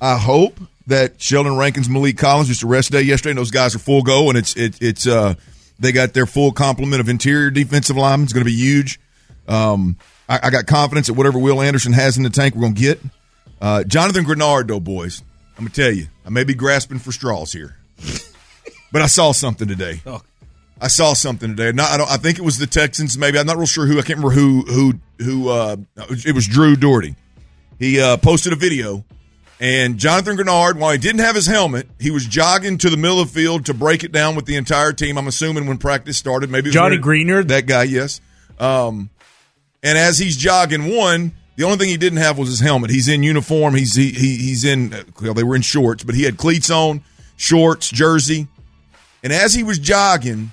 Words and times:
I 0.00 0.18
hope 0.18 0.58
that 0.86 1.20
Sheldon 1.20 1.56
Rankins, 1.56 1.88
Maliek 1.88 2.18
Collins, 2.18 2.48
just 2.48 2.62
a 2.62 2.66
rest 2.66 2.92
day 2.92 3.02
yesterday, 3.02 3.30
and 3.30 3.38
those 3.38 3.50
guys 3.50 3.74
are 3.74 3.78
full 3.78 4.02
go, 4.02 4.28
and 4.28 4.38
it's 4.38 4.56
it, 4.56 4.80
it's 4.80 5.06
uh 5.06 5.34
they 5.78 5.92
got 5.92 6.14
their 6.14 6.26
full 6.26 6.52
complement 6.52 7.00
of 7.00 7.08
interior 7.08 7.50
defensive 7.50 7.96
linemen. 7.96 8.24
It's 8.24 8.32
going 8.32 8.44
to 8.44 8.50
be 8.50 8.56
huge. 8.56 8.98
Um, 9.46 9.96
I, 10.28 10.40
I 10.44 10.50
got 10.50 10.66
confidence 10.66 11.08
that 11.08 11.14
whatever 11.14 11.38
Will 11.38 11.60
Anderson 11.60 11.92
has 11.92 12.16
in 12.16 12.22
the 12.22 12.30
tank, 12.30 12.54
we're 12.54 12.62
going 12.62 12.74
to 12.74 12.80
get. 12.80 13.00
Uh, 13.60 13.84
Jonathan 13.84 14.24
Greenard, 14.24 14.68
though, 14.68 14.80
boys, 14.80 15.22
I'm 15.56 15.64
going 15.64 15.72
to 15.72 15.82
tell 15.82 15.92
you, 15.92 16.06
I 16.24 16.30
may 16.30 16.44
be 16.44 16.54
grasping 16.54 16.98
for 16.98 17.12
straws 17.12 17.52
here, 17.52 17.76
but 18.92 19.02
I 19.02 19.06
saw 19.06 19.32
something 19.32 19.68
today. 19.68 20.00
Oh. 20.06 20.22
I 20.80 20.88
saw 20.88 21.14
something 21.14 21.56
today. 21.56 21.72
Not, 21.72 21.90
I, 21.90 21.96
don't, 21.96 22.10
I 22.10 22.18
think 22.18 22.38
it 22.38 22.42
was 22.42 22.58
the 22.58 22.66
Texans. 22.66 23.16
Maybe 23.16 23.38
I'm 23.38 23.46
not 23.46 23.56
real 23.56 23.66
sure 23.66 23.86
who. 23.86 23.98
I 23.98 24.02
can't 24.02 24.18
remember 24.18 24.34
who. 24.34 24.62
Who? 24.62 24.94
Who? 25.24 25.48
Uh, 25.48 25.76
it 25.96 26.34
was 26.34 26.46
Drew 26.46 26.76
Dougherty. 26.76 27.16
He 27.78 28.00
uh, 28.00 28.18
posted 28.18 28.52
a 28.52 28.56
video, 28.56 29.04
and 29.58 29.96
Jonathan 29.98 30.36
Greenard, 30.36 30.78
while 30.78 30.92
he 30.92 30.98
didn't 30.98 31.20
have 31.20 31.34
his 31.34 31.46
helmet, 31.46 31.88
he 31.98 32.10
was 32.10 32.26
jogging 32.26 32.76
to 32.78 32.90
the 32.90 32.96
middle 32.96 33.20
of 33.20 33.32
the 33.32 33.40
field 33.40 33.66
to 33.66 33.74
break 33.74 34.04
it 34.04 34.12
down 34.12 34.36
with 34.36 34.44
the 34.44 34.56
entire 34.56 34.92
team. 34.92 35.16
I'm 35.16 35.26
assuming 35.26 35.66
when 35.66 35.78
practice 35.78 36.18
started, 36.18 36.50
maybe 36.50 36.70
Johnny 36.70 36.98
Greenard? 36.98 37.48
that 37.48 37.66
guy, 37.66 37.84
yes. 37.84 38.20
Um, 38.58 39.08
and 39.82 39.96
as 39.96 40.18
he's 40.18 40.36
jogging, 40.36 40.94
one, 40.94 41.32
the 41.56 41.64
only 41.64 41.78
thing 41.78 41.88
he 41.88 41.96
didn't 41.96 42.18
have 42.18 42.36
was 42.36 42.50
his 42.50 42.60
helmet. 42.60 42.90
He's 42.90 43.08
in 43.08 43.22
uniform. 43.22 43.74
He's 43.74 43.94
he, 43.94 44.10
he 44.10 44.36
he's 44.36 44.64
in. 44.64 44.94
Well, 45.22 45.32
they 45.32 45.42
were 45.42 45.56
in 45.56 45.62
shorts, 45.62 46.04
but 46.04 46.14
he 46.14 46.24
had 46.24 46.36
cleats 46.36 46.70
on, 46.70 47.02
shorts, 47.36 47.88
jersey. 47.88 48.48
And 49.22 49.32
as 49.32 49.54
he 49.54 49.62
was 49.62 49.78
jogging, 49.78 50.52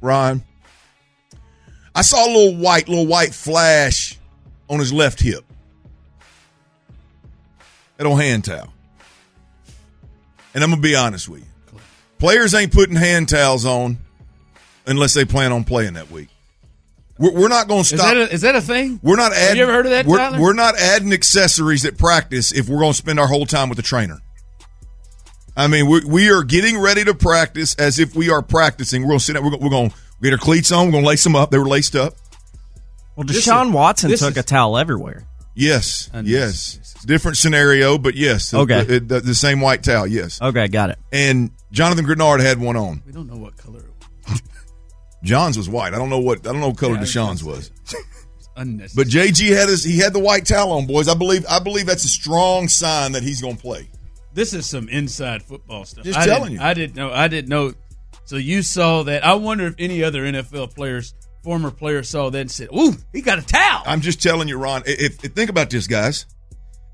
Ron, 0.00 0.42
I 1.94 2.00
saw 2.02 2.26
a 2.26 2.30
little 2.32 2.56
white, 2.56 2.88
little 2.88 3.06
white 3.06 3.34
flash 3.34 4.18
on 4.70 4.78
his 4.78 4.92
left 4.92 5.20
hip. 5.20 5.44
That 7.98 8.06
old 8.06 8.20
hand 8.20 8.44
towel. 8.44 8.72
And 10.54 10.64
I'm 10.64 10.70
gonna 10.70 10.80
be 10.82 10.96
honest 10.96 11.28
with 11.28 11.40
you, 11.42 11.78
players 12.18 12.54
ain't 12.54 12.72
putting 12.72 12.96
hand 12.96 13.28
towels 13.28 13.66
on 13.66 13.98
unless 14.86 15.12
they 15.14 15.24
plan 15.24 15.52
on 15.52 15.64
playing 15.64 15.94
that 15.94 16.10
week. 16.10 16.28
We're, 17.18 17.32
we're 17.32 17.48
not 17.48 17.66
going 17.68 17.82
to 17.82 17.94
Is 17.94 18.00
stop. 18.00 18.14
that 18.14 18.16
a, 18.16 18.32
is 18.32 18.40
that 18.42 18.54
a 18.54 18.60
thing? 18.60 19.00
We're 19.02 19.16
not 19.16 19.32
adding. 19.32 19.56
you 19.56 19.64
ever 19.64 19.72
heard 19.72 19.86
of 19.86 19.90
that, 19.90 20.06
We're, 20.06 20.18
Tyler? 20.18 20.40
we're 20.40 20.52
not 20.54 20.76
adding 20.78 21.12
accessories 21.12 21.84
at 21.84 21.98
practice 21.98 22.52
if 22.52 22.68
we're 22.68 22.78
going 22.78 22.92
to 22.92 22.96
spend 22.96 23.18
our 23.18 23.26
whole 23.26 23.44
time 23.44 23.68
with 23.68 23.74
the 23.76 23.82
trainer. 23.82 24.20
I 25.56 25.66
mean, 25.66 25.88
we, 25.88 26.04
we 26.04 26.30
are 26.30 26.44
getting 26.44 26.78
ready 26.78 27.02
to 27.04 27.14
practice 27.14 27.74
as 27.74 27.98
if 27.98 28.14
we 28.14 28.30
are 28.30 28.40
practicing. 28.40 29.02
We're 29.02 29.08
going 29.08 29.18
to 29.18 29.24
sit 29.24 29.32
down. 29.32 29.42
We're, 29.44 29.50
going- 29.50 29.62
we're 29.64 29.70
going 29.70 29.90
to 29.90 29.96
get 30.22 30.32
our 30.32 30.38
cleats 30.38 30.70
on. 30.70 30.86
We're 30.86 30.92
going 30.92 31.02
to 31.04 31.08
lace 31.08 31.24
them 31.24 31.34
up. 31.34 31.50
They 31.50 31.58
were 31.58 31.66
laced 31.66 31.96
up. 31.96 32.14
Well, 33.16 33.26
Deshaun 33.26 33.66
is- 33.66 33.72
Watson 33.72 34.10
took 34.10 34.30
is- 34.30 34.36
a 34.36 34.42
towel 34.44 34.78
everywhere. 34.78 35.26
Yes, 35.58 36.08
And 36.12 36.26
yes. 36.28 36.94
Different 37.04 37.36
scenario, 37.36 37.98
but 37.98 38.14
yes. 38.14 38.54
Okay. 38.54 38.84
The, 38.84 39.00
the, 39.00 39.20
the 39.20 39.34
same 39.34 39.60
white 39.60 39.82
towel. 39.82 40.06
Yes. 40.06 40.40
Okay, 40.40 40.68
got 40.68 40.90
it. 40.90 40.98
And 41.12 41.50
Jonathan 41.72 42.04
Greenard 42.06 42.40
had 42.40 42.60
one 42.60 42.76
on. 42.76 43.02
We 43.06 43.12
don't 43.12 43.26
know 43.26 43.36
what 43.36 43.56
color 43.56 43.80
it 43.80 44.30
was. 44.30 44.42
John's 45.24 45.56
was 45.58 45.68
white. 45.68 45.94
I 45.94 45.98
don't 45.98 46.10
know 46.10 46.20
what. 46.20 46.46
I 46.46 46.52
don't 46.52 46.60
know 46.60 46.68
what 46.68 46.78
color 46.78 46.94
Yeah, 46.94 47.00
Deshaun's 47.02 47.42
was. 47.42 47.72
Unnecessary. 48.56 49.04
But 49.04 49.12
JG 49.12 49.56
had 49.56 49.68
his. 49.68 49.84
He 49.84 49.98
had 49.98 50.12
the 50.12 50.18
white 50.18 50.46
towel 50.46 50.72
on, 50.72 50.86
boys. 50.86 51.08
I 51.08 51.14
believe. 51.14 51.44
I 51.48 51.58
believe 51.60 51.86
that's 51.86 52.04
a 52.04 52.08
strong 52.08 52.68
sign 52.68 53.12
that 53.12 53.22
he's 53.22 53.40
going 53.40 53.56
to 53.56 53.62
play. 53.62 53.88
this 54.34 54.52
is 54.52 54.68
some 54.68 54.88
inside 54.88 55.42
football 55.42 55.84
stuff. 55.84 56.04
Just 56.04 56.18
I 56.18 56.26
telling 56.26 56.52
you. 56.52 56.60
I 56.60 56.74
didn't 56.74 56.96
know. 56.96 57.10
I 57.12 57.28
didn't 57.28 57.48
know. 57.48 57.72
So 58.24 58.36
you 58.36 58.62
saw 58.62 59.04
that. 59.04 59.24
I 59.24 59.34
wonder 59.34 59.66
if 59.66 59.74
any 59.78 60.02
other 60.04 60.22
NFL 60.22 60.74
players, 60.74 61.14
former 61.42 61.70
player 61.70 62.02
saw 62.02 62.30
and 62.30 62.50
said, 62.50 62.68
"Ooh, 62.74 62.94
he 63.12 63.20
got 63.20 63.38
a 63.38 63.42
towel." 63.42 63.82
I'm 63.86 64.00
just 64.00 64.22
telling 64.22 64.48
you, 64.48 64.58
Ron. 64.58 64.82
If, 64.86 65.24
if 65.24 65.32
think 65.32 65.50
about 65.50 65.70
this, 65.70 65.86
guys. 65.86 66.26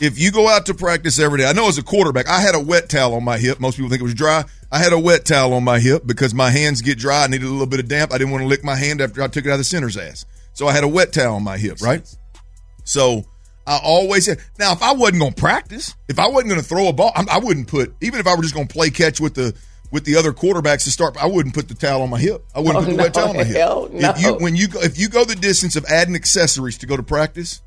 If 0.00 0.18
you 0.18 0.32
go 0.32 0.48
out 0.48 0.66
to 0.66 0.74
practice 0.74 1.20
every 1.20 1.38
day, 1.38 1.46
I 1.46 1.52
know 1.52 1.68
as 1.68 1.78
a 1.78 1.82
quarterback, 1.82 2.28
I 2.28 2.40
had 2.40 2.56
a 2.56 2.60
wet 2.60 2.88
towel 2.88 3.14
on 3.14 3.22
my 3.22 3.38
hip. 3.38 3.60
Most 3.60 3.76
people 3.76 3.88
think 3.88 4.00
it 4.00 4.04
was 4.04 4.14
dry. 4.14 4.44
I 4.72 4.78
had 4.78 4.92
a 4.92 4.98
wet 4.98 5.24
towel 5.24 5.52
on 5.52 5.62
my 5.62 5.78
hip 5.78 6.02
because 6.04 6.34
my 6.34 6.50
hands 6.50 6.80
get 6.82 6.98
dry. 6.98 7.22
I 7.22 7.26
needed 7.28 7.46
a 7.46 7.50
little 7.50 7.66
bit 7.66 7.78
of 7.78 7.86
damp. 7.86 8.12
I 8.12 8.18
didn't 8.18 8.32
want 8.32 8.42
to 8.42 8.48
lick 8.48 8.64
my 8.64 8.74
hand 8.74 9.00
after 9.00 9.22
I 9.22 9.28
took 9.28 9.46
it 9.46 9.50
out 9.50 9.54
of 9.54 9.58
the 9.58 9.64
center's 9.64 9.96
ass. 9.96 10.24
So 10.54 10.66
I 10.66 10.72
had 10.72 10.82
a 10.82 10.88
wet 10.88 11.12
towel 11.12 11.36
on 11.36 11.44
my 11.44 11.56
hip, 11.56 11.80
right? 11.80 12.04
So 12.82 13.24
I 13.66 13.78
always 13.82 14.24
said, 14.24 14.38
now 14.58 14.72
if 14.72 14.82
I 14.82 14.92
wasn't 14.92 15.20
going 15.20 15.34
to 15.34 15.40
practice, 15.40 15.94
if 16.08 16.18
I 16.18 16.26
wasn't 16.26 16.50
going 16.50 16.60
to 16.60 16.66
throw 16.66 16.88
a 16.88 16.92
ball, 16.92 17.12
I, 17.14 17.24
I 17.30 17.38
wouldn't 17.38 17.68
put 17.68 17.94
even 18.00 18.18
if 18.18 18.26
I 18.26 18.34
were 18.34 18.42
just 18.42 18.54
going 18.54 18.66
to 18.66 18.72
play 18.72 18.90
catch 18.90 19.20
with 19.20 19.34
the 19.34 19.54
with 19.92 20.04
the 20.04 20.16
other 20.16 20.32
quarterbacks 20.32 20.82
to 20.84 20.90
start. 20.90 21.16
I 21.22 21.26
wouldn't 21.26 21.54
put 21.54 21.68
the 21.68 21.74
towel 21.74 22.02
on 22.02 22.10
my 22.10 22.18
hip. 22.18 22.44
I 22.54 22.58
wouldn't 22.60 22.76
Oh, 22.76 22.84
put 22.86 22.90
the 22.90 22.96
wet 22.96 23.14
no, 23.14 23.20
towel 23.20 23.30
on 23.30 23.36
my 23.36 23.44
hip. 23.44 23.56
hell 23.56 23.88
If 23.92 24.20
you 24.22 24.34
when 24.34 24.56
you 24.56 24.66
go, 24.68 24.80
if 24.80 24.98
you 24.98 25.08
go 25.08 25.24
the 25.24 25.36
distance 25.36 25.76
of 25.76 25.84
adding 25.84 26.16
accessories 26.16 26.78
to 26.78 26.86
go 26.86 26.96
to 26.96 27.02
practice, 27.04 27.60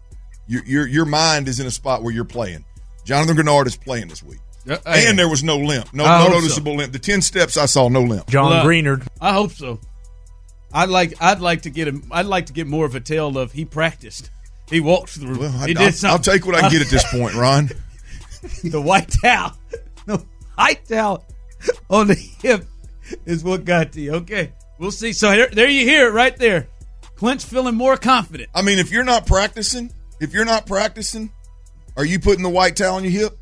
your 0.48 0.64
your 0.66 0.88
your 0.88 1.06
mind 1.06 1.48
is 1.48 1.60
in 1.62 1.68
a 1.68 1.72
spot 1.72 2.04
where 2.04 2.14
you're 2.14 2.26
playing. 2.26 2.66
Jonathan 3.06 3.38
Greenard 3.38 3.68
is 3.68 3.78
playing 3.78 4.08
this 4.08 4.24
week, 4.24 4.40
Uh, 4.68 4.78
hey, 4.86 5.08
and 5.08 5.18
there 5.18 5.30
was 5.30 5.44
no 5.44 5.58
limp, 5.58 5.94
no 5.94 6.04
no 6.06 6.10
hope 6.18 6.28
so. 6.28 6.34
noticeable 6.40 6.76
limp. 6.76 6.92
The 6.92 7.00
ten 7.00 7.22
steps 7.22 7.56
I 7.56 7.68
saw, 7.68 7.88
no 7.88 8.02
limp. 8.02 8.28
John 8.28 8.50
Well, 8.50 8.66
Greenard. 8.66 9.06
I 9.22 9.32
hope 9.34 9.52
so. 9.52 9.80
I'd 10.74 10.90
like. 10.90 11.14
I'd 11.22 11.40
like 11.40 11.62
to 11.62 11.70
get 11.70 11.88
him. 11.88 12.04
I'd 12.12 12.26
like 12.26 12.48
to 12.48 12.54
get 12.54 12.68
more 12.68 12.86
of 12.86 12.96
a 12.96 13.00
tale 13.00 13.38
of 13.38 13.52
he 13.54 13.64
practiced. 13.66 14.30
He 14.70 14.80
walked 14.80 15.12
through. 15.12 15.38
Well, 15.40 15.52
I, 15.62 15.68
he 15.68 15.74
will 15.74 15.82
did 15.86 15.94
something. 15.94 16.10
I'll 16.10 16.20
take 16.36 16.46
what 16.46 16.56
I 16.56 16.62
can 16.62 16.72
get 16.72 16.82
at 16.82 16.88
this 16.90 17.06
point, 17.14 17.36
Ron. 17.36 17.70
the 18.64 18.82
white 18.82 19.10
towel. 19.24 19.54
The 20.08 20.18
white 20.56 20.86
towel 20.88 21.24
on 21.90 22.08
the 22.08 22.16
hip 22.16 22.66
is 23.26 23.44
what 23.44 23.66
got 23.66 23.92
to 23.94 24.02
you. 24.02 24.14
Okay, 24.16 24.54
we'll 24.80 24.92
see. 24.92 25.14
So 25.14 25.30
there, 25.30 25.48
there 25.48 25.70
you 25.70 25.86
hear 25.86 26.08
it 26.08 26.12
right 26.12 26.36
there. 26.38 26.68
Clint's 27.16 27.46
feeling 27.46 27.76
more 27.76 27.98
confident. 27.98 28.50
I 28.54 28.62
mean, 28.62 28.78
if 28.80 28.92
you're 28.92 29.04
not 29.04 29.26
practicing, 29.26 29.92
if 30.20 30.34
you're 30.34 30.46
not 30.46 30.66
practicing, 30.66 31.32
are 31.96 32.06
you 32.06 32.20
putting 32.20 32.44
the 32.44 32.50
white 32.50 32.76
towel 32.76 32.96
on 32.96 33.04
your 33.04 33.12
hip? 33.12 33.38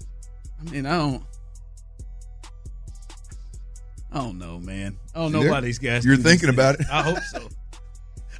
I 0.59 0.69
mean, 0.69 0.85
I 0.85 0.97
don't. 0.97 1.23
I 4.11 4.19
don't 4.19 4.38
know, 4.38 4.59
man. 4.59 4.97
I 5.16 5.19
don't 5.19 5.31
know 5.31 5.50
why 5.50 5.59
these 5.61 5.79
guys. 5.79 6.05
You're 6.05 6.17
thinking 6.17 6.50
about 6.50 6.75
it. 6.79 6.85
I 6.91 7.01
hope 7.01 7.19
so. 7.31 7.50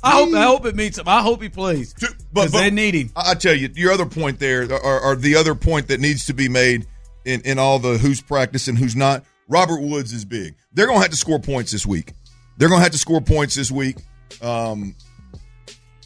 I 0.04 0.12
hope. 0.12 0.34
I 0.34 0.44
hope 0.44 0.66
it 0.66 0.76
means 0.76 0.96
something. 0.96 1.12
I 1.12 1.22
hope 1.22 1.42
he 1.42 1.50
plays 1.50 1.94
To- 1.94 2.14
because 2.32 2.52
they 2.52 2.70
need 2.70 2.94
him. 2.94 3.12
I 3.16 3.32
I 3.32 3.34
tell 3.34 3.56
you, 3.56 3.70
your 3.74 3.92
other 3.92 4.06
point 4.06 4.38
there, 4.40 4.72
or, 4.72 5.02
or 5.02 5.16
the 5.16 5.36
other 5.36 5.56
point 5.56 5.88
that 5.88 6.00
needs 6.00 6.26
to 6.26 6.34
be 6.34 6.48
made 6.50 6.86
in, 7.26 7.42
in 7.42 7.58
all 7.58 7.80
the 7.80 7.98
who's 7.98 8.22
practicing, 8.22 8.76
who's 8.76 8.96
not. 8.96 9.24
Robert 9.48 9.82
Woods 9.82 10.14
is 10.14 10.26
big. 10.26 10.56
They're 10.74 10.86
going 10.86 10.98
to 10.98 11.02
have 11.02 11.12
to 11.12 11.18
score 11.18 11.40
points 11.40 11.72
this 11.72 11.86
week. 11.86 12.14
They're 12.58 12.70
going 12.70 12.80
to 12.80 12.84
have 12.84 12.92
to 12.94 12.98
score 12.98 13.22
points 13.22 13.56
this 13.56 13.72
week. 13.72 13.98
Um, 14.42 14.96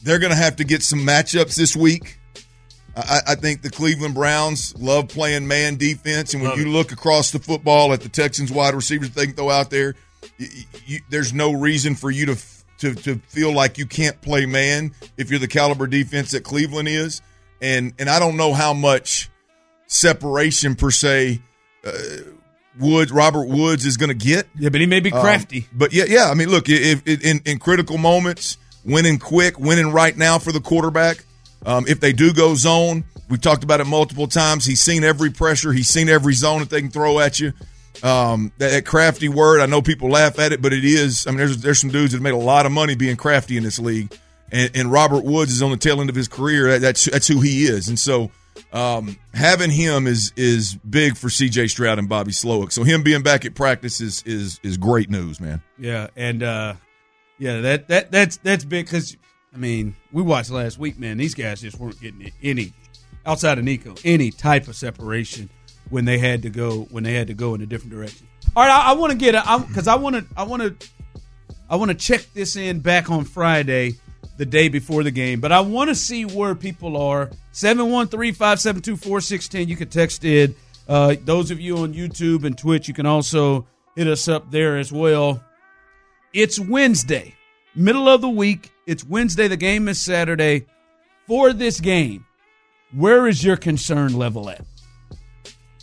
they're 0.03 0.19
going 0.19 0.31
to 0.31 0.37
have 0.37 0.57
to 0.57 0.63
get 0.63 0.81
some 0.83 0.99
matchups 0.99 1.55
this 1.55 1.75
week. 1.75 2.17
I, 2.95 3.19
I 3.27 3.35
think 3.35 3.61
the 3.61 3.69
Cleveland 3.69 4.15
Browns 4.15 4.75
love 4.77 5.07
playing 5.09 5.47
man 5.47 5.77
defense, 5.77 6.33
and 6.33 6.41
when 6.41 6.51
Love 6.51 6.59
you 6.59 6.65
it. 6.65 6.69
look 6.69 6.91
across 6.91 7.31
the 7.31 7.39
football 7.39 7.93
at 7.93 8.01
the 8.01 8.09
Texans 8.09 8.51
wide 8.51 8.73
receivers 8.73 9.11
they 9.11 9.27
can 9.27 9.35
throw 9.35 9.51
out 9.51 9.69
there, 9.69 9.93
you, 10.37 10.47
you, 10.85 10.99
there's 11.09 11.33
no 11.33 11.53
reason 11.53 11.93
for 11.93 12.09
you 12.09 12.25
to 12.27 12.37
to 12.79 12.95
to 12.95 13.15
feel 13.27 13.53
like 13.53 13.77
you 13.77 13.85
can't 13.85 14.19
play 14.21 14.45
man 14.45 14.93
if 15.15 15.29
you're 15.29 15.39
the 15.39 15.47
caliber 15.47 15.85
defense 15.85 16.31
that 16.31 16.43
Cleveland 16.43 16.87
is, 16.87 17.21
and 17.61 17.93
and 17.99 18.09
I 18.09 18.19
don't 18.19 18.35
know 18.35 18.53
how 18.53 18.73
much 18.73 19.29
separation 19.85 20.75
per 20.75 20.89
se 20.89 21.41
uh, 21.85 21.91
Woods 22.79 23.11
Robert 23.11 23.47
Woods 23.47 23.85
is 23.85 23.97
going 23.97 24.09
to 24.09 24.25
get. 24.25 24.47
Yeah, 24.57 24.69
but 24.69 24.81
he 24.81 24.87
may 24.87 24.99
be 24.99 25.11
Um, 25.11 25.21
crafty. 25.21 25.67
but 25.73 25.93
yeah, 25.93 26.05
yeah. 26.07 26.29
I 26.29 26.33
mean, 26.33 26.49
look, 26.49 26.69
if, 26.69 27.01
if 27.05 27.23
in, 27.23 27.41
in 27.45 27.59
critical 27.59 27.97
moments, 27.97 28.57
winning 28.85 29.19
quick, 29.19 29.59
winning 29.59 29.91
right 29.91 30.15
now 30.17 30.39
for 30.39 30.51
the 30.51 30.61
quarterback. 30.61 31.23
Um, 31.65 31.85
if 31.87 31.99
they 31.99 32.13
do 32.13 32.31
go 32.33 32.55
zone, 32.55 33.03
we've 33.29 33.41
talked 33.41 33.63
about 33.63 33.81
it 33.81 33.87
multiple 33.87 34.27
times. 34.27 34.63
He's 34.63 34.79
seen 34.79 35.03
every 35.03 35.31
pressure. 35.31 35.73
He's 35.73 35.89
seen 35.89 36.07
every 36.07 36.33
zone 36.33 36.59
that 36.59 36.69
they 36.69 36.79
can 36.81 36.91
throw 36.91 37.19
at 37.19 37.39
you. 37.39 37.51
Um, 38.03 38.51
that, 38.59 38.69
that 38.69 38.85
crafty 38.85 39.27
word, 39.27 39.59
I 39.59 39.65
know 39.65 39.81
people 39.81 40.09
laugh 40.09 40.37
at 40.39 40.51
it, 40.53 40.61
but 40.61 40.71
it 40.71 40.85
is. 40.85 41.25
I 41.25 41.31
mean, 41.31 41.39
there's 41.39 41.57
there's 41.57 41.81
some 41.81 41.89
dudes 41.89 42.13
that 42.13 42.21
made 42.21 42.33
a 42.33 42.37
lot 42.37 42.65
of 42.67 42.71
money 42.71 42.95
being 42.95 43.17
crafty 43.17 43.57
in 43.57 43.63
this 43.63 43.79
league, 43.79 44.15
and, 44.51 44.69
and 44.75 44.91
Robert 44.91 45.23
Woods 45.25 45.51
is 45.51 45.63
on 45.63 45.71
the 45.71 45.77
tail 45.77 45.99
end 45.99 46.09
of 46.11 46.15
his 46.15 46.27
career. 46.27 46.69
That, 46.73 46.81
that's 46.81 47.05
that's 47.05 47.27
who 47.27 47.41
he 47.41 47.63
is, 47.65 47.87
and 47.87 47.97
so 47.97 48.29
um, 48.73 49.17
having 49.33 49.71
him 49.71 50.07
is 50.07 50.33
is 50.35 50.75
big 50.89 51.17
for 51.17 51.29
C.J. 51.29 51.67
Stroud 51.67 51.99
and 51.99 52.09
Bobby 52.09 52.31
Slowik. 52.31 52.71
So 52.71 52.83
him 52.83 53.03
being 53.03 53.23
back 53.23 53.45
at 53.45 53.55
practice 53.55 54.01
is 54.01 54.23
is 54.25 54.59
is 54.63 54.77
great 54.77 55.09
news, 55.09 55.39
man. 55.39 55.61
Yeah, 55.77 56.07
and 56.15 56.43
uh, 56.43 56.75
yeah, 57.39 57.61
that 57.61 57.87
that 57.87 58.11
that's 58.11 58.37
that's 58.37 58.65
big 58.65 58.85
because 58.85 59.15
I 59.53 59.57
mean 59.57 59.95
we 60.11 60.21
watched 60.21 60.49
last 60.49 60.77
week, 60.77 60.99
man. 60.99 61.17
These 61.17 61.35
guys 61.35 61.61
just 61.61 61.79
weren't 61.79 61.99
getting 62.01 62.31
any 62.43 62.73
outside 63.25 63.57
of 63.57 63.63
Nico 63.63 63.95
any 64.03 64.31
type 64.31 64.67
of 64.67 64.75
separation 64.75 65.49
when 65.89 66.05
they 66.05 66.17
had 66.17 66.41
to 66.43 66.49
go 66.49 66.87
when 66.91 67.03
they 67.03 67.13
had 67.13 67.27
to 67.27 67.33
go 67.33 67.55
in 67.55 67.61
a 67.61 67.65
different 67.65 67.93
direction. 67.93 68.27
All 68.55 68.63
right, 68.63 68.71
I, 68.71 68.91
I 68.91 68.93
want 68.93 69.11
to 69.11 69.17
get 69.17 69.33
because 69.67 69.87
I 69.87 69.95
want 69.95 70.15
to 70.15 70.25
I 70.35 70.43
want 70.43 70.63
to 70.63 70.89
I 71.69 71.75
want 71.75 71.89
to 71.89 71.95
check 71.95 72.25
this 72.33 72.55
in 72.55 72.79
back 72.79 73.09
on 73.09 73.25
Friday, 73.25 73.93
the 74.37 74.45
day 74.45 74.69
before 74.69 75.03
the 75.03 75.11
game, 75.11 75.41
but 75.41 75.51
I 75.51 75.59
want 75.59 75.89
to 75.89 75.95
see 75.95 76.25
where 76.25 76.55
people 76.55 76.95
are. 76.95 77.29
713-572-4610. 77.53 79.67
You 79.67 79.75
can 79.75 79.89
text 79.89 80.23
in. 80.23 80.55
Uh, 80.87 81.15
those 81.25 81.51
of 81.51 81.59
you 81.59 81.79
on 81.79 81.93
YouTube 81.93 82.45
and 82.45 82.57
Twitch, 82.57 82.87
you 82.87 82.93
can 82.93 83.05
also 83.05 83.67
hit 83.95 84.07
us 84.07 84.27
up 84.27 84.51
there 84.51 84.77
as 84.77 84.91
well. 84.91 85.43
It's 86.33 86.59
Wednesday, 86.59 87.35
middle 87.75 88.07
of 88.07 88.21
the 88.21 88.29
week. 88.29 88.71
It's 88.85 89.03
Wednesday. 89.03 89.47
The 89.47 89.57
game 89.57 89.87
is 89.87 89.99
Saturday. 89.99 90.65
For 91.25 91.51
this 91.51 91.79
game, 91.79 92.25
where 92.93 93.27
is 93.27 93.43
your 93.43 93.57
concern 93.57 94.13
level 94.13 94.49
at? 94.49 94.61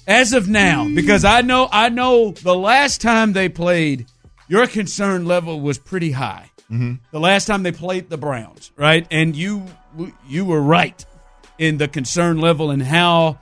As 0.07 0.33
of 0.33 0.49
now, 0.49 0.89
because 0.95 1.25
I 1.25 1.43
know 1.43 1.69
I 1.73 1.89
know 1.89 2.31
the 2.31 2.55
last 2.55 3.01
time 3.01 3.33
they 3.33 3.49
played, 3.49 4.07
your 4.49 4.67
concern 4.67 5.27
level 5.27 5.61
was 5.61 5.79
pretty 5.79 6.13
high. 6.13 6.51
Mm-hmm. 6.71 6.95
The 7.11 7.21
last 7.21 7.47
time 7.47 7.63
they 7.63 7.73
played 7.73 8.11
the 8.11 8.19
Browns, 8.19 8.73
right? 8.77 9.07
And 9.11 9.37
you 9.37 9.67
you 10.27 10.45
were 10.45 10.63
right 10.63 11.05
in 11.59 11.79
the 11.79 11.89
concern 11.89 12.39
level 12.39 12.71
and 12.71 12.83
how 12.83 13.39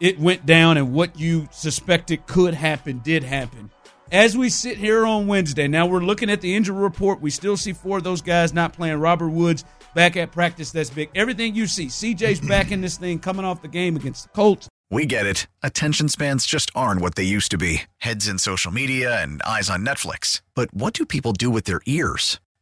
it 0.00 0.18
went 0.18 0.44
down 0.44 0.76
and 0.76 0.92
what 0.92 1.18
you 1.18 1.48
suspected 1.50 2.26
could 2.26 2.54
happen 2.54 2.98
did 2.98 3.22
happen. 3.22 3.70
As 4.12 4.36
we 4.36 4.50
sit 4.50 4.78
here 4.78 5.04
on 5.04 5.26
Wednesday, 5.26 5.66
now 5.66 5.86
we're 5.86 6.00
looking 6.00 6.30
at 6.30 6.40
the 6.40 6.54
injury 6.54 6.76
report. 6.76 7.20
We 7.20 7.30
still 7.30 7.56
see 7.56 7.72
four 7.72 7.98
of 7.98 8.04
those 8.04 8.22
guys 8.22 8.52
not 8.52 8.72
playing. 8.72 8.98
Robert 8.98 9.30
Woods 9.30 9.64
back 9.94 10.16
at 10.16 10.30
practice. 10.30 10.70
That's 10.70 10.90
big. 10.90 11.10
Everything 11.14 11.56
you 11.56 11.66
see, 11.66 11.86
CJ's 11.86 12.40
back 12.48 12.70
in 12.70 12.80
this 12.80 12.98
thing, 12.98 13.18
coming 13.18 13.44
off 13.44 13.62
the 13.62 13.68
game 13.68 13.96
against 13.96 14.24
the 14.24 14.28
Colts. 14.28 14.68
We 14.90 15.06
get 15.06 15.26
it. 15.26 15.48
Attention 15.64 16.08
spans 16.08 16.46
just 16.46 16.70
aren't 16.72 17.00
what 17.00 17.16
they 17.16 17.24
used 17.24 17.50
to 17.50 17.58
be 17.58 17.82
heads 17.98 18.28
in 18.28 18.38
social 18.38 18.70
media 18.70 19.20
and 19.20 19.42
eyes 19.42 19.68
on 19.68 19.84
Netflix. 19.84 20.42
But 20.54 20.72
what 20.72 20.92
do 20.92 21.04
people 21.04 21.32
do 21.32 21.50
with 21.50 21.64
their 21.64 21.80
ears? 21.86 22.38